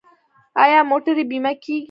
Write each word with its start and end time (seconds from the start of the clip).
آیا 0.63 0.79
موټرې 0.89 1.23
بیمه 1.29 1.51
کیږي؟ 1.61 1.77